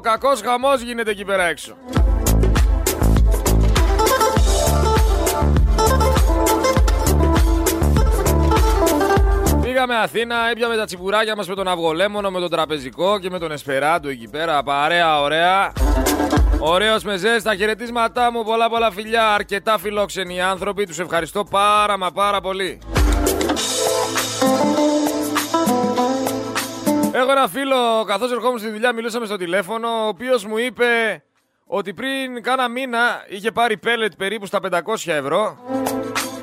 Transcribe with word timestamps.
Ο 0.00 0.02
κακός 0.02 0.40
χαμός 0.40 0.80
γίνεται 0.80 1.10
εκεί 1.10 1.24
πέρα 1.24 1.44
έξω. 1.44 1.76
Πήγαμε 9.62 9.96
Αθήνα, 9.96 10.36
έπιαμε 10.50 10.76
τα 10.76 10.84
τσιπουράκια 10.84 11.36
μας 11.36 11.48
με 11.48 11.54
τον 11.54 11.68
Αυγολέμονο, 11.68 12.30
με 12.30 12.40
τον 12.40 12.50
Τραπεζικό 12.50 13.18
και 13.18 13.30
με 13.30 13.38
τον 13.38 13.52
Εσπεράντο 13.52 14.08
εκεί 14.08 14.28
πέρα. 14.28 14.62
Παρέα, 14.62 15.20
ωραία. 15.20 15.72
Ωραίος 16.58 17.04
με 17.04 17.16
ζέστα, 17.16 17.50
τα 17.50 17.56
χαιρετίσματά 17.56 18.32
μου, 18.32 18.44
πολλά 18.44 18.68
πολλά 18.68 18.90
φιλιά, 18.90 19.34
αρκετά 19.34 19.78
φιλόξενοι 19.78 20.42
άνθρωποι, 20.42 20.86
τους 20.86 20.98
ευχαριστώ 20.98 21.44
πάρα 21.44 21.98
μα 21.98 22.10
πάρα 22.10 22.40
πολύ. 22.40 22.78
Έχω 27.30 27.38
ένα 27.38 27.48
φίλο, 27.48 28.04
καθώς 28.06 28.32
ερχόμουν 28.32 28.58
στη 28.58 28.70
δουλειά 28.70 28.92
μιλούσαμε 28.92 29.26
στο 29.26 29.36
τηλέφωνο, 29.36 29.88
ο 29.88 30.06
οποίος 30.06 30.44
μου 30.44 30.58
είπε 30.58 31.22
ότι 31.66 31.94
πριν 31.94 32.42
κάνα 32.42 32.68
μήνα 32.68 33.24
είχε 33.28 33.52
πάρει 33.52 33.76
πέλετ 33.76 34.12
περίπου 34.16 34.46
στα 34.46 34.58
500 34.70 34.80
ευρώ. 35.04 35.58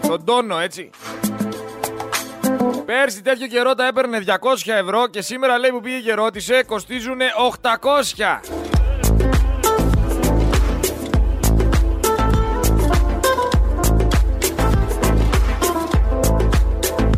Τον 0.07 0.25
τόνο, 0.25 0.59
έτσι. 0.59 0.89
Πέρσι 2.85 3.21
τέτοιο 3.21 3.47
καιρό 3.47 3.73
τα 3.73 3.87
έπαιρνε 3.87 4.23
200 4.25 4.33
ευρώ 4.65 5.07
και 5.07 5.21
σήμερα 5.21 5.57
λέει 5.57 5.71
που 5.71 5.81
πήγε 5.81 5.99
και 5.99 6.13
ρώτησε 6.13 6.63
κοστίζουν 6.63 7.19
800. 7.61 8.39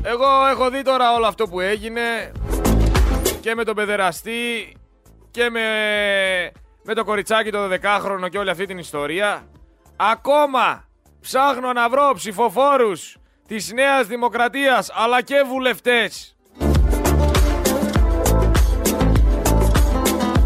Εγώ 0.04 0.48
έχω 0.52 0.70
δει 0.70 0.82
τώρα 0.82 1.14
όλο 1.14 1.26
αυτό 1.26 1.48
που 1.48 1.60
έγινε 1.60 2.32
και 3.42 3.56
με 3.56 3.64
τον 3.64 3.76
παιδεραστή 3.76 4.76
και 5.32 5.50
με, 5.50 5.62
με 6.84 6.94
το 6.94 7.04
κοριτσάκι 7.04 7.52
το 7.52 7.60
12χρονο 7.72 8.30
και 8.30 8.38
όλη 8.38 8.50
αυτή 8.50 8.66
την 8.66 8.78
ιστορία. 8.78 9.48
Ακόμα 9.96 10.84
ψάχνω 11.22 11.74
να 11.74 11.90
βρω 11.90 12.12
ψηφοφόρους 12.16 13.18
της 13.48 13.72
Νέας 13.74 14.08
Δημοκρατίας 14.08 14.92
αλλά 14.94 15.22
και 15.22 15.44
βουλευτές 15.48 16.36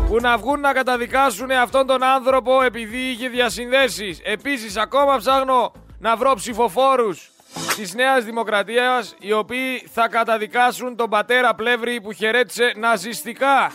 που 0.08 0.20
να 0.22 0.38
βγουν 0.38 0.59
να 0.59 0.73
καταδικάσουν 0.73 1.52
αυτόν 1.52 1.88
τον 1.88 2.03
άνθρωπο 2.03 2.62
επειδή 2.62 2.98
είχε 2.98 3.28
διασυνδέσεις. 3.28 4.20
Επίσης 4.23 4.78
ακόμα 4.78 5.18
ψάχνω 5.18 5.72
να 6.00 6.16
βρω 6.16 6.34
ψηφοφόρους 6.34 7.33
της 7.76 7.94
Νέας 7.94 8.23
Δημοκρατίας 8.23 9.16
οι 9.20 9.32
οποίοι 9.32 9.88
θα 9.94 10.08
καταδικάσουν 10.08 10.96
τον 10.96 11.09
πατέρα 11.09 11.56
Πλεύρη 11.56 12.02
που 12.02 12.12
χαιρέτησε 12.12 12.73
ναζιστικά. 12.76 13.72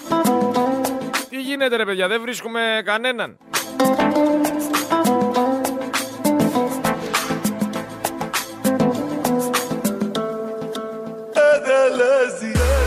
Τι 1.29 1.41
γίνεται 1.41 1.77
ρε 1.77 1.84
παιδιά, 1.84 2.09
δεν 2.09 2.21
βρίσκουμε 2.21 2.83
κανέναν. 2.84 3.39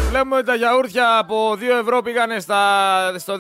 Βλέπουμε 0.09 0.36
ότι 0.36 0.45
τα 0.45 0.56
γιαούρτια 0.56 1.17
από 1.17 1.52
2 1.52 1.62
ευρώ 1.80 2.02
πήγανε 2.02 2.39
στα, 2.39 3.14
στο 3.17 3.39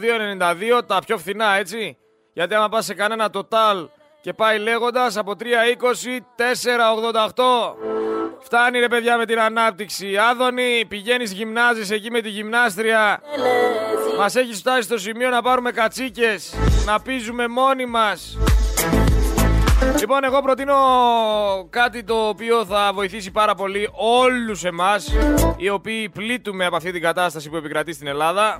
2,92, 0.77 0.81
τα 0.87 0.99
πιο 1.05 1.17
φθηνά 1.17 1.55
έτσι. 1.55 1.97
Γιατί 2.33 2.55
άμα 2.55 2.69
πας 2.69 2.85
σε 2.85 2.93
κανένα 2.93 3.29
total 3.33 3.87
και 4.21 4.33
πάει 4.33 4.59
λέγοντας 4.59 5.17
από 5.17 5.35
3,20, 5.39 6.19
4,88. 6.35 7.75
Φτάνει 8.39 8.79
ρε 8.79 8.87
παιδιά 8.87 9.17
με 9.17 9.25
την 9.25 9.39
ανάπτυξη. 9.39 10.17
Άδωνη, 10.17 10.85
πηγαίνεις 10.87 11.31
γυμνάζεις 11.31 11.91
εκεί 11.91 12.11
με 12.11 12.21
τη 12.21 12.29
γυμνάστρια. 12.29 13.21
Μας 14.17 14.35
έχεις 14.35 14.59
φτάσει 14.59 14.81
στο 14.81 14.97
σημείο 14.97 15.29
να 15.29 15.41
πάρουμε 15.41 15.71
κατσίκες, 15.71 16.55
να 16.85 16.99
πίζουμε 16.99 17.47
μόνοι 17.47 17.85
μας. 17.85 18.37
Λοιπόν, 19.99 20.23
εγώ 20.23 20.41
προτείνω 20.41 20.75
κάτι 21.69 22.03
το 22.03 22.27
οποίο 22.27 22.65
θα 22.65 22.91
βοηθήσει 22.93 23.31
πάρα 23.31 23.55
πολύ 23.55 23.89
όλους 23.93 24.63
εμάς 24.63 25.13
οι 25.57 25.69
οποίοι 25.69 26.09
πλήττουμε 26.09 26.65
από 26.65 26.75
αυτή 26.75 26.91
την 26.91 27.01
κατάσταση 27.01 27.49
που 27.49 27.55
επικρατεί 27.55 27.93
στην 27.93 28.07
Ελλάδα. 28.07 28.59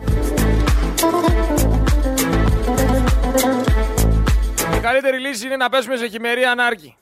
Καλύτερη 4.82 5.20
λύση 5.20 5.46
είναι 5.46 5.56
να 5.56 5.70
πέσουμε 5.70 5.96
σε 5.96 6.08
χειμερή 6.08 6.44
ανάρκη. 6.44 6.96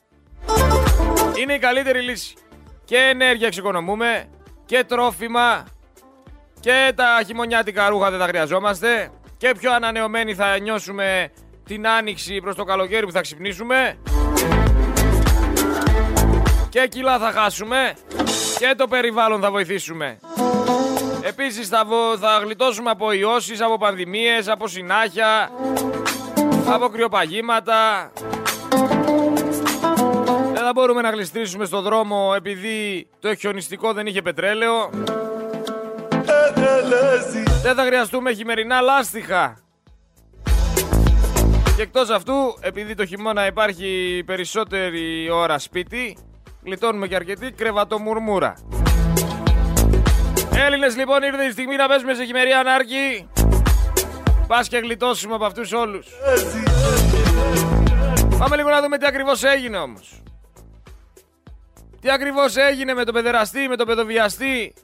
Είναι 1.40 1.54
η 1.54 1.58
καλύτερη 1.58 2.00
λύση. 2.00 2.34
Και 2.84 2.96
ενέργεια 2.96 3.46
εξοικονομούμε 3.46 4.28
και 4.66 4.84
τρόφιμα 4.84 5.64
και 6.60 6.92
τα 6.94 7.22
χειμωνιάτικα 7.26 7.88
ρούχα 7.88 8.10
δεν 8.10 8.18
τα 8.18 8.26
χρειαζόμαστε 8.26 9.10
και 9.36 9.54
πιο 9.58 9.72
ανανεωμένοι 9.72 10.34
θα 10.34 10.58
νιώσουμε 10.58 11.32
την 11.64 11.88
άνοιξη 11.88 12.40
προς 12.40 12.54
το 12.54 12.64
καλοκαίρι 12.64 13.06
που 13.06 13.12
θα 13.12 13.20
ξυπνήσουμε 13.20 13.98
και 16.68 16.86
κιλά 16.88 17.18
θα 17.18 17.30
χάσουμε 17.30 17.94
και 18.58 18.74
το 18.76 18.88
περιβάλλον 18.88 19.40
θα 19.40 19.50
βοηθήσουμε. 19.50 20.18
Επίσης 21.22 21.68
θα, 21.68 21.86
θα 22.20 22.38
γλιτώσουμε 22.42 22.90
από 22.90 23.12
ιώσεις, 23.12 23.60
από 23.60 23.76
πανδημίες, 23.76 24.48
από 24.48 24.68
συνάχια, 24.68 25.50
από 26.74 26.88
κρυοπαγήματα. 26.88 28.10
Δεν 30.52 30.62
θα 30.64 30.72
μπορούμε 30.74 31.00
να 31.00 31.10
γλιστρήσουμε 31.10 31.64
στο 31.64 31.80
δρόμο 31.80 32.32
επειδή 32.36 33.08
το 33.20 33.34
χιονιστικό 33.34 33.92
δεν 33.92 34.06
είχε 34.06 34.22
πετρέλαιο. 34.22 34.90
Δεν 37.62 37.74
θα 37.74 37.82
χρειαστούμε 37.82 38.32
χειμερινά 38.32 38.80
λάστιχα. 38.80 39.56
Και 41.76 41.82
εκτός 41.82 42.10
αυτού, 42.10 42.34
επειδή 42.60 42.94
το 42.94 43.06
χειμώνα 43.06 43.46
υπάρχει 43.46 44.22
περισσότερη 44.26 45.30
ώρα 45.30 45.58
σπίτι, 45.58 46.16
γλιτώνουμε 46.64 47.06
και 47.06 47.14
αρκετή 47.14 47.52
κρεβατομουρμούρα. 47.52 48.54
Έλληνες 50.66 50.96
λοιπόν 50.96 51.22
ήρθε 51.22 51.44
η 51.44 51.50
στιγμή 51.50 51.76
να 51.76 51.88
πέσουμε 51.88 52.14
σε 52.14 52.24
χειμερή 52.24 52.52
ανάρκη. 52.52 53.28
Πας 54.50 54.68
και 54.68 54.78
γλιτώσουμε 54.78 55.34
από 55.34 55.44
αυτούς 55.44 55.72
όλους. 55.72 56.06
Πάμε 58.38 58.56
λίγο 58.56 58.68
να 58.68 58.80
δούμε 58.80 58.98
τι 58.98 59.06
ακριβώς 59.06 59.44
έγινε 59.44 59.76
όμως. 59.76 60.22
Τι 62.00 62.10
ακριβώς 62.10 62.56
έγινε 62.56 62.94
με 62.94 63.04
τον 63.04 63.14
παιδεραστή, 63.14 63.68
με 63.68 63.76
τον 63.76 63.86
παιδοβιαστή. 63.86 64.74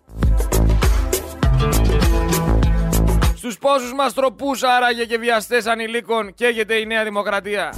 Στους 3.37 3.59
πόσους 3.59 3.93
μας 3.95 4.15
τροπούς 4.15 4.63
άραγε 4.63 5.05
και 5.05 5.19
βιαστές 5.19 5.67
ανηλίκων 5.67 6.35
καίγεται 6.35 6.75
η 6.75 6.87
Νέα 6.87 7.05
Δημοκρατία. 7.05 7.75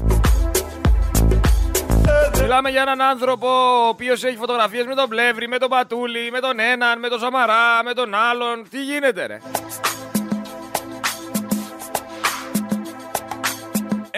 Μιλάμε 2.41 2.71
για 2.71 2.81
έναν 2.81 3.01
άνθρωπο 3.01 3.49
ο 3.49 3.89
οποίος 3.89 4.25
έχει 4.25 4.37
φωτογραφίες 4.37 4.87
με 4.87 4.95
τον 4.95 5.09
Πλεύρη, 5.09 5.49
με 5.49 5.59
τον 5.59 5.69
Πατούλη, 5.69 6.31
με 6.31 6.41
τον 6.41 6.59
έναν, 6.61 6.99
με 6.99 7.09
τον 7.09 7.19
Σαμαρά, 7.19 7.83
με 7.85 7.93
τον 7.93 8.15
άλλον. 8.15 8.69
Τι 8.71 8.83
γίνεται 8.85 9.27
ρε; 9.27 9.39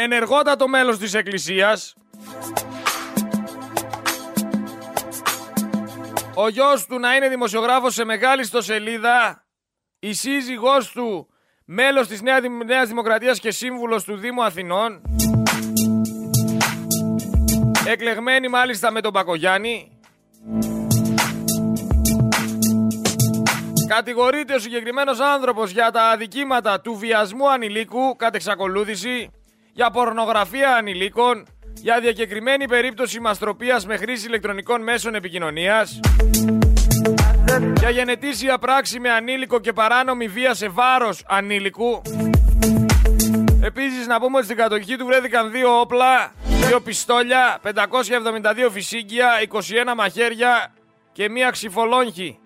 Ενεργότατο 0.02 0.68
μέλος 0.68 0.98
της 0.98 1.14
Εκκλησίας. 1.14 1.94
Ο 6.34 6.48
γιος 6.48 6.86
του 6.86 6.98
να 6.98 7.16
είναι 7.16 7.28
δημοσιογράφος 7.28 7.94
σε 7.94 8.04
μεγάλη 8.04 8.44
στοσελίδα. 8.44 9.44
Η 9.98 10.12
σύζυγός 10.12 10.90
του 10.90 11.28
μέλος 11.64 12.06
της 12.06 12.22
Νέας 12.66 12.88
Δημοκρατίας 12.88 13.38
και 13.38 13.50
σύμβουλος 13.50 14.04
του 14.04 14.16
Δήμου 14.16 14.44
Αθηνών. 14.44 15.02
Εκλεγμένη 17.86 18.48
μάλιστα 18.48 18.90
με 18.90 19.00
τον 19.00 19.12
Πακογιάννη. 19.12 20.00
Κατηγορείται 23.88 24.54
ο 24.54 24.58
συγκεκριμένος 24.58 25.20
άνθρωπος 25.20 25.70
για 25.70 25.90
τα 25.90 26.02
αδικήματα 26.02 26.80
του 26.80 26.94
βιασμού 26.94 27.50
ανηλίκου 27.50 28.16
κατ' 28.16 28.34
εξακολούθηση, 28.34 29.30
για 29.80 29.90
πορνογραφία 29.90 30.74
ανηλίκων, 30.74 31.46
για 31.74 32.00
διακεκριμένη 32.00 32.68
περίπτωση 32.68 33.20
μαστροπίας 33.20 33.86
με 33.86 33.96
χρήση 33.96 34.26
ηλεκτρονικών 34.26 34.82
μέσων 34.82 35.14
επικοινωνίας, 35.14 36.00
για 37.78 37.90
γενετήσια 37.90 38.58
πράξη 38.58 39.00
με 39.00 39.10
ανήλικο 39.10 39.60
και 39.60 39.72
παράνομη 39.72 40.28
βία 40.28 40.54
σε 40.54 40.68
βάρος 40.68 41.24
ανήλικου. 41.28 42.02
Επίσης 43.62 44.06
να 44.06 44.20
πούμε 44.20 44.36
ότι 44.36 44.44
στην 44.44 44.56
κατοχή 44.56 44.96
του 44.96 45.06
βρέθηκαν 45.06 45.50
δύο 45.50 45.80
όπλα, 45.80 46.32
δύο 46.66 46.80
πιστόλια, 46.80 47.58
572 47.62 48.70
φυσίγγια, 48.70 49.28
21 49.40 49.94
μαχαίρια 49.96 50.72
και 51.12 51.28
μία 51.28 51.50
ξυφολόγχη. 51.50 52.38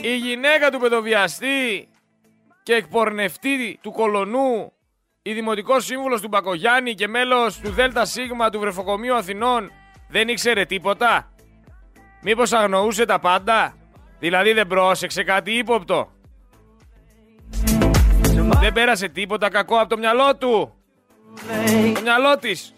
Η 0.00 0.16
γυναίκα 0.16 0.70
του 0.70 0.78
παιδοβιαστή 0.78 1.88
και 2.62 2.72
εκπορνευτή 2.74 3.78
του 3.80 3.92
κολονού, 3.92 4.72
η 5.22 5.32
Δημοτικός 5.32 5.84
Σύμβουλος 5.84 6.20
του 6.20 6.28
Μπακογιάννη 6.28 6.94
και 6.94 7.08
μέλος 7.08 7.58
του 7.58 7.70
ΔΣ 7.70 8.16
του 8.52 8.60
Βρεφοκομείου 8.60 9.14
Αθηνών 9.14 9.70
δεν 10.08 10.28
ήξερε 10.28 10.64
τίποτα; 10.64 11.32
Μήπως 12.22 12.52
αγνοούσε 12.52 13.04
τα 13.04 13.18
πάντα; 13.18 13.74
Δηλαδή 14.18 14.52
δεν 14.52 14.66
πρόσεξε 14.66 15.22
κάτι 15.22 15.50
ύποπτο; 15.50 16.12
Δεν 18.60 18.72
πέρασε 18.72 19.08
τίποτα 19.08 19.48
κακό 19.48 19.78
από 19.78 19.88
το 19.88 19.98
μυαλό 19.98 20.36
του; 20.36 20.74
Το 21.94 22.00
μυαλό 22.00 22.36
της; 22.38 22.74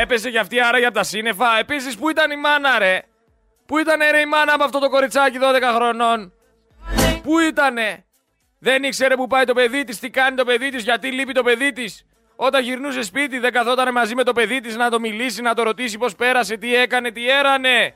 Έπεσε 0.00 0.30
κι 0.30 0.38
αυτή 0.38 0.60
άρα 0.60 0.78
για 0.78 0.90
τα 0.90 1.02
σύννεφα. 1.02 1.58
Επίσης 1.58 1.96
που 1.96 2.10
ήταν 2.10 2.30
η 2.30 2.36
μάνα 2.36 2.78
ρε; 2.78 3.02
Πού 3.66 3.78
ήταν 3.78 4.00
ρε 4.10 4.20
η 4.20 4.26
μάνα 4.26 4.58
με 4.58 4.64
αυτό 4.64 4.78
το 4.78 4.88
κοριτσάκι 4.88 5.38
12 5.40 5.72
χρονών; 5.74 6.32
Πού 7.22 7.38
ήτανε; 7.38 8.04
Δεν 8.58 8.82
ήξερε 8.82 9.14
που 9.14 9.26
πάει 9.26 9.44
το 9.44 9.54
παιδί 9.54 9.84
της, 9.84 9.98
τι 9.98 10.10
κάνει 10.10 10.36
το 10.36 10.44
παιδί 10.44 10.68
της, 10.70 10.82
γιατί 10.82 11.10
λείπει 11.10 11.32
το 11.32 11.42
παιδί 11.42 11.72
της; 11.72 12.06
Όταν 12.36 12.62
γυρνούσε 12.62 13.02
σπίτι 13.02 13.38
δεν 13.38 13.52
καθόταν 13.52 13.92
μαζί 13.92 14.14
με 14.14 14.22
το 14.22 14.32
παιδί 14.32 14.60
της 14.60 14.76
να 14.76 14.90
το 14.90 15.00
μιλήσει, 15.00 15.42
να 15.42 15.54
το 15.54 15.62
ρωτήσει 15.62 15.98
πώς 15.98 16.14
πέρασε, 16.14 16.56
τι 16.56 16.74
έκανε, 16.74 17.10
τι 17.10 17.30
έρανε. 17.30 17.94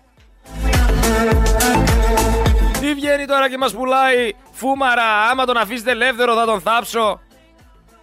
Τι 2.81 2.95
βγαίνει 2.95 3.27
τώρα 3.27 3.49
και 3.49 3.59
μας 3.59 3.75
πουλάει 3.75 4.31
φούμαρα, 4.53 5.29
άμα 5.31 5.45
τον 5.45 5.57
αφήσετε 5.57 5.91
ελεύθερο 5.91 6.35
θα 6.35 6.45
τον 6.45 6.61
θάψω. 6.61 7.21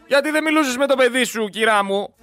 Γιατί 0.08 0.32
δεν 0.32 0.44
μιλούσες 0.44 0.78
με 0.78 0.88
το 0.88 0.96
παιδί 0.96 1.24
σου, 1.24 1.48
κυρά 1.50 1.84
μου; 1.84 2.16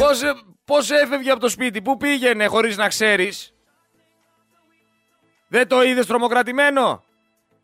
Πώς, 0.00 0.20
πώς 0.64 0.90
έφευγε 0.90 1.30
από 1.30 1.40
το 1.40 1.48
σπίτι, 1.48 1.82
πού 1.82 1.96
πήγαινε 1.96 2.46
χωρίς 2.46 2.76
να 2.76 2.88
ξέρεις; 2.88 3.54
Δεν 5.48 5.68
το 5.68 5.82
είδες 5.82 6.06
τρομοκρατημένο; 6.06 7.04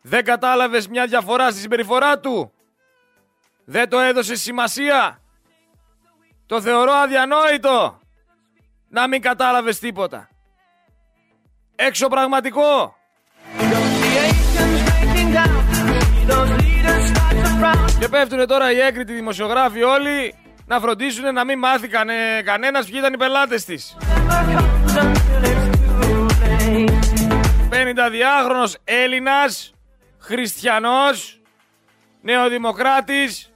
Δεν 0.01 0.23
κατάλαβες 0.23 0.87
μια 0.87 1.05
διαφορά 1.05 1.51
στη 1.51 1.59
συμπεριφορά 1.59 2.19
του; 2.19 2.53
Δεν 3.65 3.89
το 3.89 3.99
έδωσες 3.99 4.41
σημασία; 4.41 5.21
Το 6.45 6.61
θεωρώ 6.61 6.91
αδιανόητο. 6.91 7.99
Να 8.89 9.07
μην 9.07 9.21
κατάλαβες 9.21 9.79
τίποτα. 9.79 10.29
Έξω 11.75 12.07
πραγματικό. 12.07 12.95
Και 17.99 18.07
πέφτουνε 18.07 18.45
τώρα 18.45 18.71
οι 18.71 18.79
έγκριτοι 18.79 19.13
δημοσιογράφοι 19.13 19.83
όλοι 19.83 20.35
να 20.67 20.79
φροντίσουν 20.79 21.33
να 21.33 21.45
μην 21.45 21.59
μάθει 21.59 21.87
κανε, 21.87 22.41
κανένας 22.45 22.85
ποιοι 22.85 22.95
ήταν 22.99 23.13
οι 23.13 23.17
πελάτες 23.17 23.65
της. 23.65 23.97
52χρονος 27.69 28.73
Έλληνας, 28.83 29.73
χριστιανός, 30.19 31.41
νεοδημοκράτης, 32.21 33.51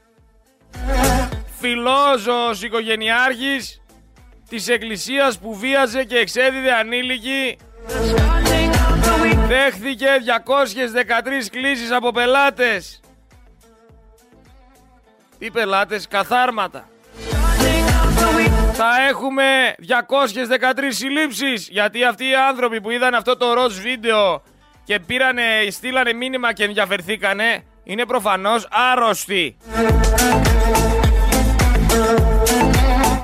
φιλόζωος 1.59 2.63
οικογενειάρχης 2.63 3.81
της 4.49 4.67
εκκλησίας 4.67 5.39
που 5.39 5.55
βίαζε 5.55 6.03
και 6.03 6.17
εξέδιδε 6.17 6.73
ανήλικη 6.73 7.57
δέχθηκε 9.47 10.07
213 10.19 11.49
κλήσεις 11.51 11.91
από 11.91 12.11
πελάτες. 12.11 12.99
Τι 15.37 15.51
πελάτες, 15.51 16.07
καθάρματα. 16.07 16.89
Θα 18.83 19.07
έχουμε 19.09 19.75
213 19.87 20.63
συλλήψεις 20.87 21.67
γιατί 21.71 22.03
αυτοί 22.03 22.23
οι 22.23 22.35
άνθρωποι 22.49 22.81
που 22.81 22.89
είδαν 22.89 23.13
αυτό 23.13 23.37
το 23.37 23.53
ροζ 23.53 23.79
βίντεο 23.79 24.43
και 24.83 24.99
πήρανε, 24.99 25.43
στείλανε 25.69 26.13
μήνυμα 26.13 26.53
και 26.53 26.63
ενδιαφερθήκανε 26.63 27.63
είναι 27.83 28.05
προφανώς 28.05 28.67
άρρωστοι. 28.91 29.57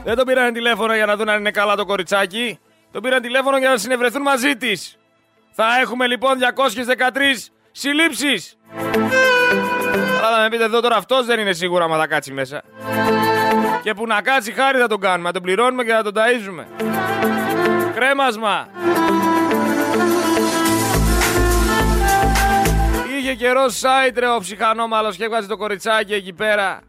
Δεν 0.03 0.15
το 0.15 0.23
πήραν 0.23 0.53
τηλέφωνο 0.53 0.95
για 0.95 1.05
να 1.05 1.15
δουν 1.15 1.29
αν 1.29 1.39
είναι 1.39 1.51
καλά 1.51 1.75
το 1.75 1.85
κοριτσάκι. 1.85 2.59
Το 2.91 2.99
πήραν 2.99 3.21
τηλέφωνο 3.21 3.57
για 3.57 3.69
να 3.69 3.77
συνευρεθούν 3.77 4.21
μαζί 4.21 4.55
της. 4.55 4.97
Θα 5.51 5.65
έχουμε 5.81 6.07
λοιπόν 6.07 6.37
213 6.39 7.49
συλλήψεις. 7.71 8.57
Αλλά 10.23 10.35
θα 10.35 10.41
με 10.41 10.49
πείτε 10.49 10.63
εδώ 10.63 10.81
τώρα 10.81 10.95
αυτός 10.95 11.25
δεν 11.25 11.39
είναι 11.39 11.53
σίγουρα 11.53 11.83
άμα 11.83 11.97
θα 11.97 12.07
κάτσει 12.07 12.31
μέσα. 12.31 12.63
Και 13.83 13.93
που 13.93 14.07
να 14.07 14.21
κάτσει 14.21 14.51
χάρη 14.51 14.79
θα 14.79 14.87
τον 14.87 14.99
κάνουμε, 14.99 15.27
να 15.27 15.33
τον 15.33 15.41
πληρώνουμε 15.41 15.83
και 15.83 15.93
να 15.93 16.03
τον 16.03 16.13
ταΐζουμε. 16.15 16.65
Κρέμασμα. 17.95 18.67
Είχε 23.19 23.33
καιρό 23.33 23.69
σάιτρε 23.69 24.29
ο 24.29 24.39
ψυχανόμαλος 24.39 25.15
και 25.15 25.23
έβγαζε 25.23 25.47
το 25.47 25.57
κοριτσάκι 25.57 26.13
εκεί 26.13 26.33
πέρα. 26.33 26.79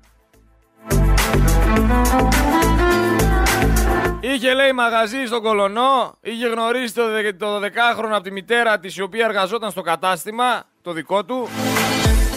Είχε 4.20 4.54
λέει 4.54 4.72
μαγαζί 4.72 5.26
στον 5.26 5.42
Κολονό, 5.42 6.14
είχε 6.20 6.48
γνωρίσει 6.48 6.94
το, 6.94 7.02
το 7.38 7.56
12χρονο 7.56 8.12
από 8.12 8.22
τη 8.22 8.30
μητέρα 8.30 8.78
της 8.78 8.96
η 8.96 9.02
οποία 9.02 9.24
εργαζόταν 9.24 9.70
στο 9.70 9.80
κατάστημα, 9.80 10.64
το 10.82 10.92
δικό 10.92 11.24
του. 11.24 11.48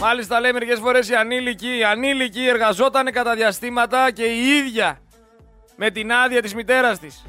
Μάλιστα 0.02 0.40
λέει 0.40 0.52
μερικές 0.52 0.80
φορές 0.80 1.10
η 1.10 1.16
ανήλικη, 1.16 1.78
η 1.78 1.84
ανήλικη 1.84 2.48
εργαζόταν 2.48 3.12
κατά 3.12 3.36
διαστήματα 3.36 4.12
και 4.12 4.24
η 4.24 4.48
ίδια 4.48 5.00
με 5.76 5.90
την 5.90 6.12
άδεια 6.12 6.42
της 6.42 6.54
μητέρας 6.54 7.00
της. 7.00 7.26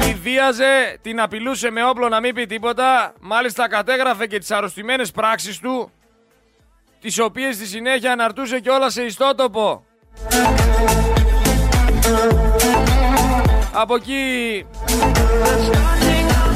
Τη 0.00 0.14
βίαζε, 0.14 0.98
την 1.02 1.20
απειλούσε 1.20 1.70
με 1.70 1.84
όπλο 1.84 2.08
να 2.08 2.20
μην 2.20 2.34
πει 2.34 2.46
τίποτα, 2.46 3.14
μάλιστα 3.20 3.68
κατέγραφε 3.68 4.26
και 4.26 4.38
τις 4.38 4.50
αρρωστημένες 4.50 5.10
πράξεις 5.10 5.58
του, 5.58 5.90
τις 7.00 7.18
οποίες 7.18 7.54
στη 7.54 7.66
συνέχεια 7.66 8.12
αναρτούσε 8.12 8.60
και 8.60 8.70
όλα 8.70 8.90
σε 8.90 9.02
ιστότοπο. 9.02 9.84
Από 13.72 13.94
εκεί 13.94 14.66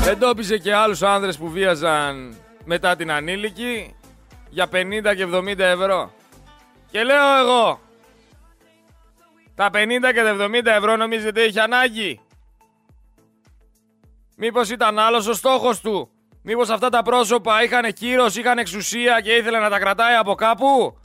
εντόπισε 0.06 0.58
και 0.58 0.74
άλλους 0.74 1.02
άνδρες 1.02 1.38
που 1.38 1.50
βίαζαν 1.50 2.36
μετά 2.64 2.96
την 2.96 3.10
ανήλικη 3.10 3.94
για 4.48 4.68
50 4.72 5.14
και 5.16 5.26
70 5.32 5.58
ευρώ. 5.58 6.12
Και 6.90 7.02
λέω 7.02 7.36
εγώ, 7.40 7.80
τα 9.54 9.70
50 9.70 10.12
και 10.12 10.22
70 10.40 10.66
ευρώ 10.66 10.96
νομίζετε 10.96 11.42
είχε 11.42 11.60
ανάγκη; 11.60 12.20
Μήπως 14.36 14.70
ήταν 14.70 14.98
άλλος 14.98 15.26
ο 15.26 15.32
στόχος 15.32 15.80
του; 15.80 16.10
Μήπως 16.42 16.68
αυτά 16.68 16.88
τα 16.88 17.02
πρόσωπα 17.02 17.62
είχαν 17.62 17.92
κύρος, 17.92 18.36
είχαν 18.36 18.58
εξουσία 18.58 19.20
και 19.20 19.32
ήθελε 19.34 19.58
να 19.58 19.70
τα 19.70 19.78
κρατάει 19.78 20.14
από 20.14 20.34
κάπου; 20.34 20.98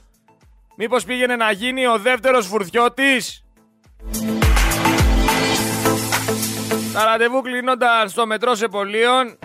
Μήπως 0.76 1.04
πήγαινε 1.04 1.36
να 1.36 1.50
γίνει 1.50 1.86
ο 1.86 1.98
δεύτερος 1.98 2.46
φουρτιώτης; 2.46 3.44
Τα 6.94 7.04
ραντεβού 7.04 7.40
κλείνονταν 7.40 8.08
στο 8.08 8.26
μετρό 8.26 8.54
σε 8.54 8.68
πολίων 8.68 9.38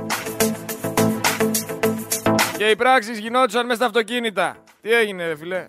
και 2.58 2.66
οι 2.66 2.76
πράξεις 2.76 3.20
γινόντουσαν 3.20 3.66
μέσα 3.66 3.76
στα 3.76 3.86
αυτοκίνητα. 3.86 4.56
Τι 4.82 4.92
έγινε 4.92 5.28
ρε 5.28 5.36
φιλέ. 5.36 5.68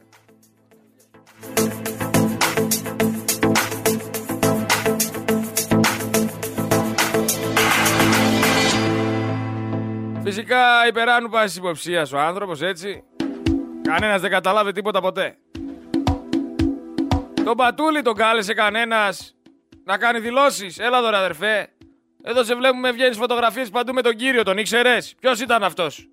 Φυσικά 10.23 10.87
υπεράνου 10.89 11.29
πάσης 11.29 11.57
υποψίας 11.57 12.13
ο 12.13 12.19
άνθρωπος 12.19 12.63
έτσι. 12.63 13.05
Κανένας 13.83 14.21
δεν 14.21 14.31
καταλάβει 14.31 14.73
τίποτα 14.73 15.01
ποτέ. 15.01 15.37
Τον 17.45 17.57
Πατούλη 17.57 18.03
τον 18.03 18.15
κάλεσε 18.15 18.55
κανένας 18.55 19.35
να 19.91 19.99
κάνει 19.99 20.19
δηλώσεις. 20.19 20.79
Έλα 20.79 20.99
εδώ 20.99 21.09
αδερφέ. 21.09 21.69
Εδώ 22.23 22.45
σε 22.45 22.55
βλέπουμε 22.55 22.91
βγαίνεις 22.91 23.17
φωτογραφίες 23.17 23.71
παντού 23.71 23.93
με 23.93 24.03
τον 24.03 24.17
κύριο, 24.17 24.43
τον 24.43 24.59
ήξερες; 24.59 25.15
Ποιος 25.21 25.41
ήταν 25.41 25.63
αυτός; 25.63 26.09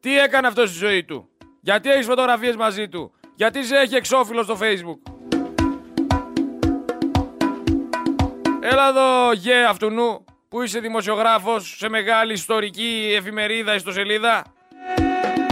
Τι 0.00 0.18
έκανε 0.18 0.46
αυτός 0.46 0.68
στη 0.68 0.78
ζωή 0.78 1.04
του; 1.04 1.28
Γιατί 1.60 1.90
έχεις 1.90 2.06
φωτογραφίες 2.06 2.56
μαζί 2.56 2.88
του; 2.88 3.14
Γιατί 3.34 3.64
σε 3.64 3.76
έχει 3.76 3.94
εξώφυλλο 3.94 4.42
στο 4.42 4.58
facebook; 4.60 5.12
Έλα 8.60 8.88
εδώ 8.88 9.32
γε 9.32 9.64
αυτού 9.64 9.90
νου 9.90 10.24
που 10.48 10.62
είσαι 10.62 10.78
δημοσιογράφος 10.80 11.76
σε 11.78 11.88
μεγάλη 11.88 12.32
ιστορική 12.32 13.14
εφημερίδα 13.16 13.74
ιστοσελίδα. 13.74 14.42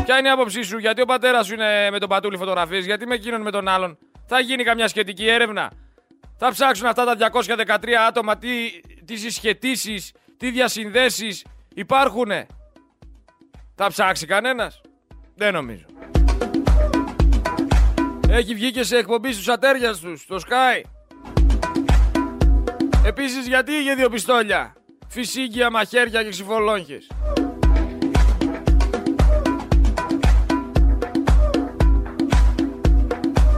Ποια 0.05 0.19
είναι 0.19 0.29
η 0.29 0.31
άποψή 0.31 0.62
σου, 0.62 0.79
γιατί 0.79 1.00
ο 1.00 1.05
πατέρας 1.05 1.47
σου 1.47 1.55
είναι 1.55 1.91
με 1.91 1.99
τον 1.99 2.09
πατούλη 2.09 2.37
φωτογραφίες, 2.37 2.85
γιατί 2.85 3.07
με 3.07 3.14
εκείνον 3.14 3.41
με 3.41 3.50
τον 3.50 3.69
άλλον; 3.69 3.99
Θα 4.26 4.41
γίνει 4.41 4.64
καμιά 4.64 4.88
σχετική 4.88 5.29
έρευνα; 5.29 5.71
Θα 6.45 6.51
ψάξουν 6.51 6.87
αυτά 6.87 7.05
τα 7.05 7.31
213 7.33 7.89
άτομα 8.09 8.39
τι, 8.39 8.49
τις 9.05 9.21
συσχετήσει, 9.21 10.05
τι 10.37 10.51
διασυνδέσεις 10.51 11.45
υπάρχουνε. 11.75 12.47
Θα 13.75 13.89
ψάξει 13.89 14.27
κανένας; 14.27 14.81
Δεν 15.35 15.53
νομίζω. 15.53 15.85
Έχει 18.29 18.55
βγει 18.55 18.71
και 18.71 18.83
σε 18.83 18.97
εκπομπή 18.97 19.33
στους 19.33 19.49
ατέρια 19.49 19.95
τους, 19.95 20.21
στο 20.21 20.37
Sky. 20.37 20.83
Επίσης 23.05 23.47
γιατί 23.47 23.73
είχε 23.73 23.95
δύο 23.95 24.09
πιστόλια; 24.09 24.73
Φυσίγγια, 25.09 25.71
μαχαίρια 25.71 26.23
και 26.23 26.29
ξυφολόγχες. 26.29 27.11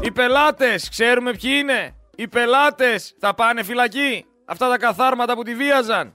Οι 0.02 0.10
πελάτες, 0.10 0.88
ξέρουμε 0.88 1.30
ποιοι 1.30 1.50
είναι; 1.54 1.94
Οι 2.16 2.28
πελάτες 2.28 3.14
θα 3.18 3.34
πάνε 3.34 3.62
φυλακή; 3.62 4.24
Αυτά 4.44 4.68
τα 4.68 4.78
καθάρματα 4.78 5.34
που 5.34 5.42
τη 5.42 5.54
βίαζαν; 5.54 6.14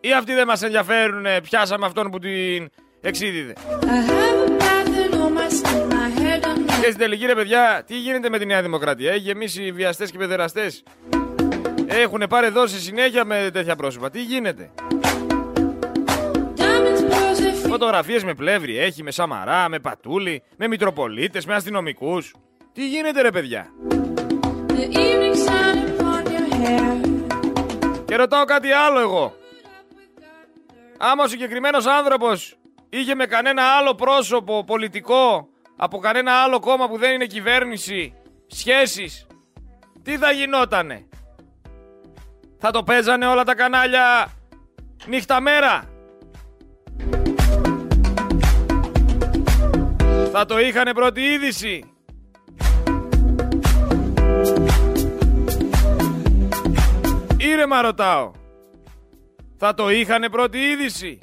Ή 0.00 0.12
αυτοί 0.12 0.34
δεν 0.34 0.46
μας 0.46 0.62
ενδιαφέρουν, 0.62 1.24
πιάσαμε 1.42 1.86
αυτόν 1.86 2.10
που 2.10 2.18
την 2.18 2.68
εξήδιδε. 3.00 3.52
Και 6.80 6.84
στην 6.84 6.98
τελική 6.98 7.26
ρε 7.26 7.34
παιδιά, 7.34 7.82
τι 7.86 7.98
γίνεται 7.98 8.28
με 8.28 8.38
τη 8.38 8.46
Νέα 8.46 8.62
Δημοκρατία; 8.62 9.10
Έχει 9.10 9.20
γεμίσει 9.20 9.72
βιαστές 9.72 10.10
και 10.10 10.18
παιδεραστές. 10.18 10.82
Έχουν 11.86 12.22
πάρει 12.28 12.48
δόση 12.48 12.80
συνέχεια 12.80 13.24
με 13.24 13.50
τέτοια 13.52 13.76
πρόσωπα. 13.76 14.10
Τι 14.10 14.22
γίνεται; 14.22 14.70
Φωτογραφίες 17.68 18.24
με 18.24 18.34
πλεύρη 18.34 18.78
έχει, 18.78 19.02
με 19.02 19.10
Σαμαρά, 19.10 19.68
με 19.68 19.78
Πατούλη, 19.78 20.42
με 20.56 20.68
Μητροπολίτες, 20.68 21.46
με 21.46 21.54
αστυνομικούς. 21.54 22.34
Τι 22.72 22.88
γίνεται 22.88 23.22
ρε 23.22 23.30
παιδιά; 23.30 23.66
Ρωτάω 28.18 28.44
κάτι 28.44 28.72
άλλο 28.72 29.00
εγώ. 29.00 29.36
Άμα 30.98 31.24
ο 31.24 31.28
συγκεκριμένος 31.28 31.86
άνθρωπος 31.86 32.58
είχε 32.88 33.14
με 33.14 33.26
κανένα 33.26 33.62
άλλο 33.62 33.94
πρόσωπο 33.94 34.64
πολιτικό 34.64 35.48
από 35.76 35.98
κανένα 35.98 36.32
άλλο 36.32 36.60
κόμμα 36.60 36.88
που 36.88 36.98
δεν 36.98 37.12
είναι 37.12 37.26
κυβέρνηση 37.26 38.14
σχέσεις, 38.46 39.26
τι 40.02 40.16
θα 40.18 40.30
γινότανε; 40.30 41.08
Θα 42.58 42.70
το 42.70 42.82
παίζανε 42.82 43.26
όλα 43.26 43.44
τα 43.44 43.54
κανάλια 43.54 44.32
νύχτα 45.06 45.40
μέρα; 45.40 45.84
Θα 50.32 50.44
το 50.44 50.58
είχανε 50.58 50.92
πρώτη 50.92 51.20
είδηση; 51.20 51.92
Ήρεμα 57.48 57.80
ρωτάω. 57.80 58.30
Θα 59.56 59.74
το 59.74 59.90
είχανε 59.90 60.28
πρώτη 60.28 60.58
είδηση. 60.58 61.18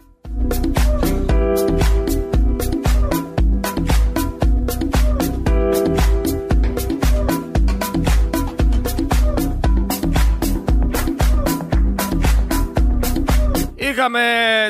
Είχαμε 13.75 14.22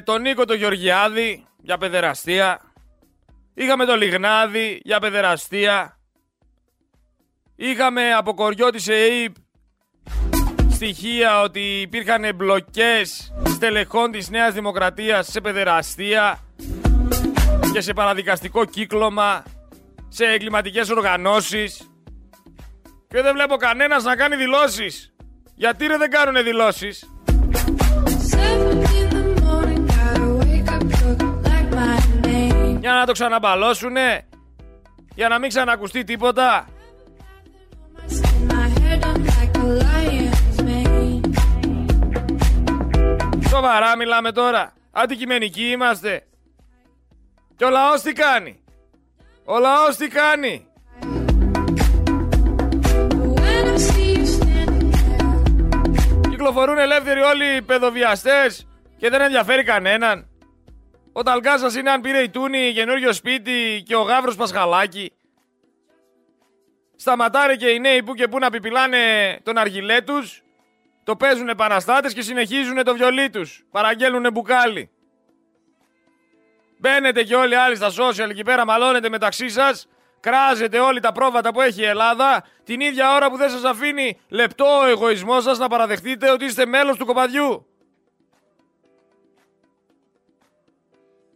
τον 0.03 0.21
Νίκο 0.21 0.45
τον 0.45 0.57
Γεωργιάδη 0.57 1.45
για 1.57 1.77
παιδεραστία. 1.77 2.61
Είχαμε 3.53 3.85
τον 3.85 3.97
Λιγνάδη 3.97 4.81
για 4.83 4.99
παιδεραστία. 4.99 5.99
Είχαμε 7.55 8.13
από 8.13 8.33
κοριό 8.33 8.69
της 8.69 8.87
ΕΕΠ 8.87 9.35
στοιχεία 10.75 11.41
ότι 11.41 11.59
υπήρχαν 11.59 12.23
εμπλοκές 12.23 13.33
στελεχών 13.45 14.11
της 14.11 14.29
Νέας 14.29 14.53
Δημοκρατίας 14.53 15.27
σε 15.27 15.41
παιδεραστία 15.41 16.39
και 17.73 17.81
σε 17.81 17.93
παραδικαστικό 17.93 18.65
κύκλωμα, 18.65 19.43
σε 20.07 20.25
εγκληματικές 20.25 20.89
οργανώσεις 20.89 21.89
και 23.07 23.21
δεν 23.21 23.33
βλέπω 23.33 23.55
κανένας 23.55 24.03
να 24.03 24.15
κάνει 24.15 24.35
δηλώσεις. 24.35 25.13
Γιατί 25.55 25.87
ρε 25.87 25.97
δεν 25.97 26.09
κάνουνε 26.09 26.41
δηλώσεις; 26.41 27.09
Για 32.79 32.93
να 32.93 33.05
το 33.05 33.11
ξαναμπαλώσουνε, 33.11 34.27
για 35.15 35.27
να 35.27 35.39
μην 35.39 35.49
ξανακουστεί 35.49 36.03
τίποτα. 36.03 36.67
Σοβαρά 43.65 43.97
μιλάμε 43.97 44.31
τώρα. 44.31 44.73
Αντικειμενικοί 44.91 45.69
είμαστε. 45.71 46.27
Και 47.55 47.65
ο 47.65 47.69
λαός 47.69 48.01
τι 48.01 48.13
κάνει; 48.13 48.63
Ο 49.45 49.59
λαός 49.59 49.95
τι 49.95 50.07
κάνει; 50.07 50.67
Κυκλοφορούν 56.29 56.77
ελεύθεροι 56.77 57.21
όλοι 57.21 57.55
οι 57.55 57.61
παιδοβιαστές 57.61 58.67
και 58.97 59.09
δεν 59.09 59.21
ενδιαφέρει 59.21 59.63
κανέναν. 59.63 60.27
Ο 61.13 61.23
Ταλγκάσας 61.23 61.75
είναι 61.75 61.91
αν 61.91 62.01
πήρε 62.01 62.21
η 62.21 62.29
Τούνη 62.29 62.73
καινούριο 62.73 63.13
σπίτι 63.13 63.83
και 63.85 63.95
ο 63.95 64.01
Γαύρος 64.01 64.35
Πασχαλάκη. 64.35 65.11
Σταματάρε 66.95 67.55
και 67.55 67.69
οι 67.69 67.79
νέοι 67.79 68.03
που 68.03 68.13
και 68.13 68.27
που 68.27 68.39
να 68.39 68.49
πιπιλάνε 68.49 68.97
τον 69.43 69.57
αργιλέ 69.57 70.01
τους 70.01 70.44
το 71.05 71.15
παίζουν 71.15 71.49
επαναστάτες 71.49 72.13
και 72.13 72.21
συνεχίζουν 72.21 72.83
το 72.83 72.93
βιολί 72.93 73.29
τους. 73.29 73.65
Παραγγέλνουν 73.71 74.31
μπουκάλι. 74.31 74.89
Μπαίνετε 76.77 77.23
και 77.23 77.35
όλοι 77.35 77.53
οι 77.53 77.55
άλλοι 77.55 77.75
στα 77.75 77.89
social 77.89 78.29
εκεί 78.29 78.43
πέρα, 78.43 78.65
μαλώνετε 78.65 79.09
μεταξύ 79.09 79.49
σας. 79.49 79.87
Κράζετε 80.19 80.79
όλοι 80.79 80.99
τα 80.99 81.11
πρόβατα 81.11 81.53
που 81.53 81.61
έχει 81.61 81.81
η 81.81 81.85
Ελλάδα 81.85 82.43
την 82.63 82.79
ίδια 82.79 83.15
ώρα 83.15 83.29
που 83.29 83.37
δεν 83.37 83.49
σας 83.49 83.63
αφήνει 83.63 84.19
λεπτό 84.27 84.79
ο 84.79 84.85
εγωισμός 84.85 85.43
σας 85.43 85.57
να 85.57 85.67
παραδεχτείτε 85.67 86.31
ότι 86.31 86.45
είστε 86.45 86.65
μέλος 86.65 86.97
του 86.97 87.05
κοπαδιού. 87.05 87.65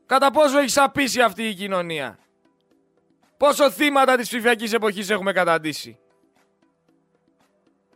Κατά 0.06 0.32
πόσο 0.32 0.60
έχει 0.60 0.70
σαπίσει 0.70 1.22
αυτή 1.22 1.44
η 1.44 1.54
κοινωνία; 1.54 2.20
Πόσο 3.38 3.72
θύματα 3.72 4.16
της 4.16 4.28
ψηφιακής 4.28 4.74
εποχής 4.74 5.10
έχουμε 5.10 5.32
καταντήσει; 5.32 6.00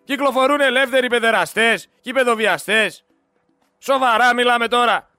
Κυκλοφορούν 0.03 0.62
ελεύθεροι 0.62 1.07
παιδεραστές 1.07 1.88
και 2.01 2.13
παιδοβιαστές. 2.13 3.05
Σοβαρά 3.77 4.33
μιλάμε 4.33 4.67
τώρα. 4.67 5.10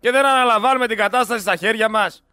Και 0.00 0.10
δεν 0.10 0.26
αναλαμβάνουμε 0.26 0.86
την 0.86 0.96
κατάσταση 0.96 1.40
στα 1.40 1.56
χέρια 1.56 1.88
μας. 1.88 2.24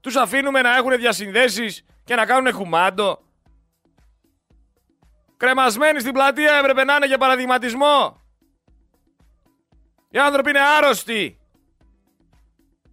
Τους 0.00 0.16
αφήνουμε 0.16 0.60
να 0.60 0.76
έχουν 0.76 0.96
διασυνδέσεις 0.96 1.84
και 2.04 2.14
να 2.14 2.26
κάνουν 2.26 2.52
χουμάντο. 2.52 3.18
Κρεμασμένοι 5.36 6.00
στην 6.00 6.12
πλατεία 6.12 6.54
έπρεπε 6.54 6.84
να 6.84 6.94
είναι 6.94 7.06
για 7.06 7.18
παραδειγματισμό. 7.18 8.20
Οι 10.10 10.18
άνθρωποι 10.18 10.50
είναι 10.50 10.60
άρρωστοι. 10.60 11.40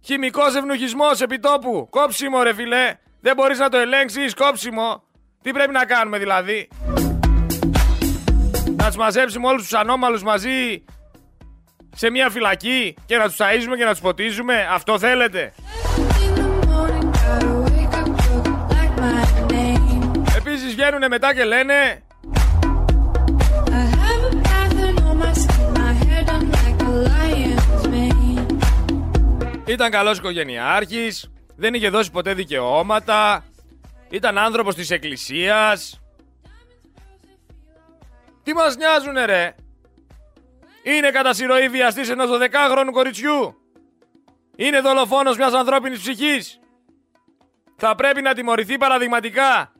Χημικός 0.04 0.54
ευνουχισμός 0.54 1.20
επιτόπου. 1.20 1.86
Κόψιμο 1.90 2.42
ρε 2.42 2.54
φιλέ. 2.54 2.98
Δεν 3.20 3.34
μπορείς 3.34 3.58
να 3.58 3.68
το 3.68 3.76
ελέγξεις. 3.76 4.34
Κόψιμο. 4.34 5.02
Τι 5.42 5.50
πρέπει 5.50 5.72
να 5.72 5.84
κάνουμε 5.84 6.18
δηλαδή; 6.18 6.68
Να 8.88 8.94
τους 8.94 9.02
μαζέψουμε 9.02 9.46
όλους 9.46 9.62
τους 9.62 9.74
ανώμαλους 9.74 10.22
μαζί 10.22 10.84
σε 11.94 12.10
μια 12.10 12.30
φυλακή 12.30 12.94
και 13.06 13.16
να 13.16 13.24
τους 13.24 13.36
ταΐζουμε 13.36 13.76
και 13.76 13.84
να 13.84 13.90
τους 13.90 14.00
ποτίζουμε. 14.00 14.68
Αυτό 14.70 14.98
θέλετε; 14.98 15.52
Επίσης 20.36 20.74
βγαίνουν 20.74 21.08
μετά 21.08 21.34
και 21.34 21.44
λένε 21.44 22.02
Ήταν 29.64 29.90
καλός 29.90 30.18
οικογενειάρχης, 30.18 31.30
δεν 31.56 31.74
είχε 31.74 31.88
δώσει 31.88 32.10
ποτέ 32.10 32.34
δικαιώματα, 32.34 33.44
ήταν 34.10 34.38
άνθρωπος 34.38 34.74
της 34.74 34.90
εκκλησίας, 34.90 36.00
τι 38.48 38.54
μας 38.54 38.76
νοιάζουνε 38.76 39.24
ρε; 39.24 39.54
Είναι 40.82 41.10
κατά 41.10 41.32
συρροή 41.32 41.68
βιαστής 41.68 42.08
ενός 42.08 42.30
12χρονου 42.30 42.90
κοριτσιού. 42.92 43.56
Είναι 44.56 44.80
δολοφόνος 44.80 45.36
μιας 45.36 45.52
ανθρώπινης 45.52 46.00
ψυχής. 46.00 46.60
Θα 47.76 47.94
πρέπει 47.94 48.22
να 48.22 48.34
τιμωρηθεί 48.34 48.78
παραδειγματικά. 48.78 49.72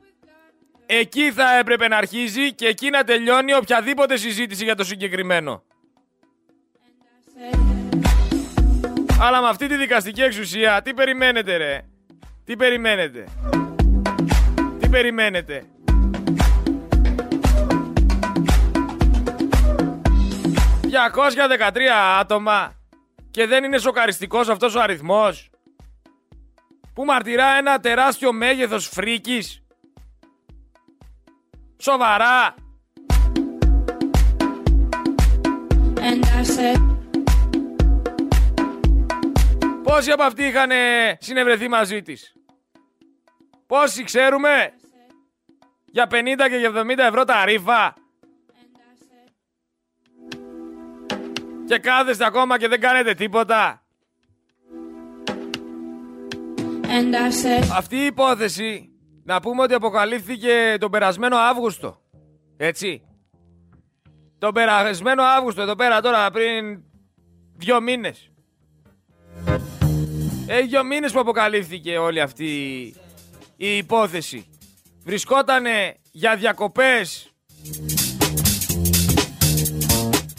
Εκεί 0.85 1.31
θα 1.31 1.57
έπρεπε 1.57 1.87
να 1.87 1.97
αρχίζει 1.97 2.53
και 2.53 2.67
εκεί 2.67 2.89
να 2.89 3.03
τελειώνει 3.03 3.53
οποιαδήποτε 3.53 4.17
συζήτηση 4.17 4.63
για 4.63 4.75
το 4.75 4.83
συγκεκριμένο. 4.83 5.63
Αλλά 9.21 9.41
με 9.41 9.47
αυτή 9.47 9.67
τη 9.67 9.75
δικαστική 9.75 10.21
εξουσία, 10.21 10.81
τι 10.81 10.93
περιμένετε 10.93 11.57
ρε; 11.57 11.85
Τι 12.45 12.55
περιμένετε; 12.55 13.27
Τι 14.79 14.89
περιμένετε; 14.89 15.65
213 20.89 21.79
άτομα 22.19 22.73
και 23.31 23.45
δεν 23.45 23.63
είναι 23.63 23.77
σοκαριστικός 23.77 24.49
αυτός 24.49 24.75
ο 24.75 24.81
αριθμός 24.81 25.49
που 26.93 27.05
μαρτυρά 27.05 27.45
ένα 27.57 27.79
τεράστιο 27.79 28.33
μέγεθος 28.33 28.87
φρίκης. 28.87 29.61
Σοβαρά. 31.77 32.55
Πόσοι 39.83 40.11
από 40.11 40.23
αυτοί 40.23 40.43
είχαν 40.43 40.69
συνευρεθεί 41.19 41.67
μαζί 41.67 42.01
της; 42.01 42.33
Πόσοι 43.67 44.03
ξέρουμε; 44.03 44.73
Για 45.85 46.07
50 46.07 46.49
και 46.49 46.55
για 46.55 46.69
70 46.69 46.97
ευρώ 46.97 47.23
τα 47.23 47.45
ρήφα 47.45 47.93
Και 51.69 51.77
κάθεστε 51.77 52.25
ακόμα 52.25 52.57
και 52.57 52.67
δεν 52.67 52.79
κάνετε 52.79 53.13
τίποτα. 53.13 53.83
Αυτή 57.75 57.95
η 57.95 58.05
υπόθεση, 58.05 58.89
να 59.23 59.39
πούμε 59.39 59.61
ότι 59.61 59.73
αποκαλύφθηκε 59.73 60.75
τον 60.79 60.91
περασμένο 60.91 61.37
Αύγουστο. 61.37 62.01
Έτσι. 62.57 63.01
Τον 64.37 64.53
περασμένο 64.53 65.23
Αύγουστο, 65.23 65.61
εδώ 65.61 65.75
πέρα 65.75 66.01
τώρα, 66.01 66.31
πριν 66.31 66.83
δύο 67.55 67.81
μήνες. 67.81 68.31
Έχει 70.47 70.67
δύο 70.67 70.83
μήνες 70.83 71.11
που 71.11 71.19
αποκαλύφθηκε 71.19 71.97
όλη 71.97 72.21
αυτή 72.21 72.47
η 73.55 73.77
υπόθεση. 73.77 74.47
Βρισκότανε 75.03 75.95
για 76.11 76.35
διακοπές. 76.35 77.33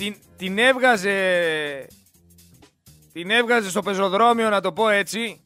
Την, 0.01 0.17
την 0.37 0.59
έβγαζε... 0.59 1.87
Την 3.13 3.31
έβγαζε 3.31 3.71
στο 3.71 3.83
πεζοδρόμιο, 3.83 4.51
να 4.51 4.61
το 4.61 4.73
πω 4.73 4.89
έτσι. 4.89 5.45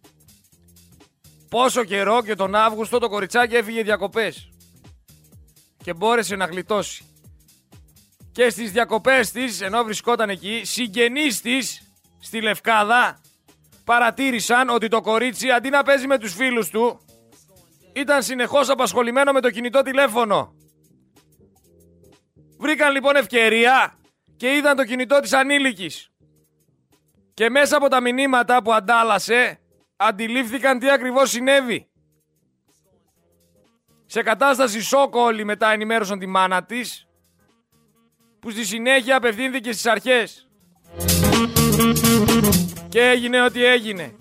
Πόσο 1.48 1.84
καιρό 1.84 2.22
και 2.22 2.34
τον 2.34 2.54
Αύγουστο 2.54 2.98
το 2.98 3.08
κοριτσάκι 3.08 3.54
έφυγε 3.54 3.82
διακοπές. 3.82 4.48
Και 5.76 5.94
μπόρεσε 5.94 6.36
να 6.36 6.44
γλιτώσει. 6.44 7.04
Και 8.32 8.50
στις 8.50 8.72
διακοπές 8.72 9.30
της, 9.30 9.60
ενώ 9.60 9.82
βρισκόταν 9.82 10.30
εκεί, 10.30 10.60
συγγενείς 10.64 11.40
της, 11.40 11.82
στη 12.20 12.40
Λευκάδα, 12.40 13.20
παρατήρησαν 13.84 14.68
ότι 14.68 14.88
το 14.88 15.00
κορίτσι 15.00 15.50
αντί 15.50 15.70
να 15.70 15.82
παίζει 15.82 16.06
με 16.06 16.18
τους 16.18 16.34
φίλους 16.34 16.68
του, 16.68 17.00
ήταν 17.92 18.22
συνεχώς 18.22 18.68
απασχολημένο 18.68 19.32
με 19.32 19.40
το 19.40 19.50
κινητό 19.50 19.82
τηλέφωνο. 19.82 20.54
Βρήκαν 22.58 22.92
λοιπόν 22.92 23.16
ευκαιρία 23.16 23.98
και 24.44 24.54
είδαν 24.54 24.76
το 24.76 24.84
κινητό 24.84 25.20
της 25.20 25.32
ανήλικης. 25.32 26.10
Και 27.34 27.50
μέσα 27.50 27.76
από 27.76 27.88
τα 27.88 28.00
μηνύματα 28.00 28.62
που 28.62 28.72
αντάλλασε, 28.72 29.60
αντιλήφθηκαν 29.96 30.78
τι 30.78 30.90
ακριβώς 30.90 31.30
συνέβη. 31.30 31.88
Σε 34.06 34.22
κατάσταση 34.22 34.82
σοκ 34.82 35.14
όλοι 35.14 35.44
μετά 35.44 35.72
ενημέρωσαν 35.72 36.18
τη 36.18 36.26
μάνα 36.26 36.64
της, 36.64 37.06
που 38.40 38.50
στη 38.50 38.64
συνέχεια 38.64 39.16
απευθύνθηκε 39.16 39.72
στις 39.72 39.86
αρχές. 39.86 40.48
Και 42.88 43.00
έγινε 43.00 43.42
ό,τι 43.42 43.64
έγινε. 43.64 44.16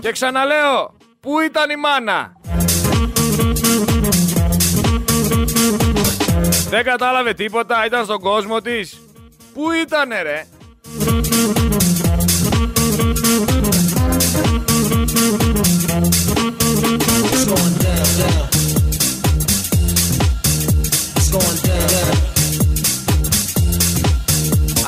Και 0.00 0.12
ξαναλέω, 0.12 0.96
πού 1.20 1.40
ήταν 1.40 1.70
η 1.70 1.76
μάνα; 1.76 2.32
Δεν 6.68 6.84
κατάλαβε 6.84 7.34
τίποτα, 7.34 7.86
ήταν 7.86 8.04
στον 8.04 8.20
κόσμο 8.20 8.60
της. 8.60 9.00
Πού 9.54 9.70
ήτανε 9.72 10.22
ρε; 10.22 10.46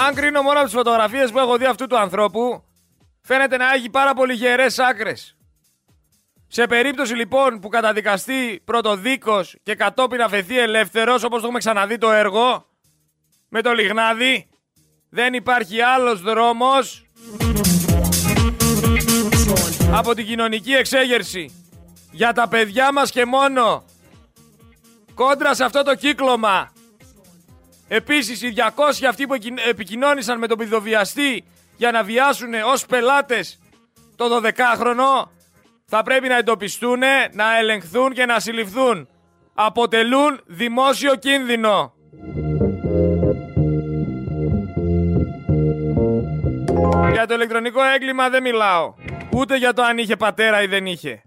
Αν 0.06 0.14
κρίνω 0.14 0.42
μόνο 0.42 0.58
από 0.58 0.64
τις 0.64 0.74
φωτογραφίες 0.74 1.30
που 1.30 1.38
έχω 1.38 1.56
δει 1.56 1.64
αυτού 1.64 1.86
του 1.86 1.98
ανθρώπου, 1.98 2.64
φαίνεται 3.22 3.56
να 3.56 3.72
έχει 3.72 3.90
πάρα 3.90 4.14
πολύ 4.14 4.34
γερές 4.34 4.78
άκρες. 4.78 5.37
Σε 6.48 6.66
περίπτωση 6.66 7.14
λοιπόν 7.14 7.60
που 7.60 7.68
καταδικαστεί 7.68 8.60
πρωτοδίκος 8.64 9.56
και 9.62 9.74
κατόπιν 9.74 10.20
αφαιθεί 10.22 10.58
ελεύθερος, 10.58 11.22
όπως 11.22 11.38
το 11.38 11.44
έχουμε 11.44 11.58
ξαναδεί 11.58 11.98
το 11.98 12.10
έργο, 12.10 12.66
με 13.48 13.62
το 13.62 13.72
λιγνάδι, 13.72 14.48
δεν 15.08 15.34
υπάρχει 15.34 15.80
άλλος 15.80 16.20
δρόμος 16.20 17.06
από 19.92 20.14
την 20.14 20.26
κοινωνική 20.26 20.72
εξέγερση. 20.72 21.52
Για 22.10 22.32
τα 22.32 22.48
παιδιά 22.48 22.92
μας 22.92 23.10
και 23.10 23.24
μόνο. 23.24 23.84
Κόντρα 25.14 25.54
σε 25.54 25.64
αυτό 25.64 25.82
το 25.82 25.94
κύκλωμα. 25.94 26.72
Επίσης 27.88 28.42
οι 28.42 28.52
200 28.56 29.06
αυτοί 29.08 29.26
που 29.26 29.34
επικοινώνησαν 29.68 30.38
με 30.38 30.46
τον 30.46 30.58
πηδοβιαστή 30.58 31.44
για 31.76 31.90
να 31.90 32.02
βιάσουν 32.02 32.54
ως 32.54 32.86
πελάτες 32.86 33.58
το 34.16 34.40
12χρονο 34.42 35.28
θα 35.90 36.02
πρέπει 36.02 36.28
να 36.28 36.36
εντοπιστούν, 36.36 36.98
να 37.32 37.58
ελεγχθούν 37.58 38.12
και 38.12 38.26
να 38.26 38.40
συλληφθούν. 38.40 39.08
Αποτελούν 39.54 40.40
δημόσιο 40.46 41.14
κίνδυνο. 41.14 41.92
Για 47.12 47.26
το 47.26 47.34
ηλεκτρονικό 47.34 47.80
έγκλημα 47.94 48.28
δεν 48.28 48.42
μιλάω. 48.42 48.94
Ούτε 49.36 49.56
για 49.56 49.72
το 49.72 49.82
αν 49.82 49.98
είχε 49.98 50.16
πατέρα 50.16 50.62
ή 50.62 50.66
δεν 50.66 50.86
είχε. 50.86 51.22